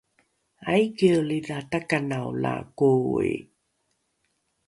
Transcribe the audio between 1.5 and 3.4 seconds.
takanao la koi?